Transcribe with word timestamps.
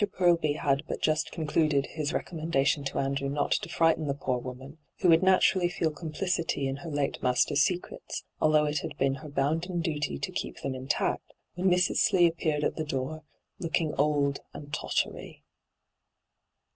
Purlby 0.11 0.53
had 0.53 0.81
but 0.87 0.99
just 0.99 1.31
concluded 1.31 1.85
his 1.85 2.11
recom 2.11 2.41
mendation 2.41 2.83
to 2.87 2.97
Andrew 2.97 3.29
not 3.29 3.51
to 3.51 3.69
frighten 3.69 4.07
the 4.07 4.15
poor 4.15 4.39
woman, 4.39 4.79
who 4.97 5.09
would 5.09 5.21
naturally 5.21 5.69
feel 5.69 5.91
complicity 5.91 6.67
in 6.67 6.77
her 6.77 6.89
late 6.89 7.21
master's 7.21 7.61
secrets, 7.61 8.23
although 8.41 8.65
it 8.65 8.79
had 8.79 8.97
been 8.97 9.13
her 9.21 9.29
bounden 9.29 9.79
duty 9.79 10.17
to 10.17 10.31
keep 10.31 10.57
them 10.61 10.73
intact, 10.73 11.33
when 11.53 11.69
Mrs. 11.69 11.97
Slee 11.97 12.25
appeared 12.25 12.63
at 12.63 12.77
the 12.77 12.83
door, 12.83 13.21
looking 13.59 13.93
old 13.93 14.39
and 14.55 14.73
tottery. 14.73 15.43